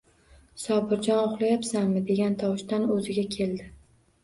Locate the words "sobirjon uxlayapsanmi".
0.61-2.03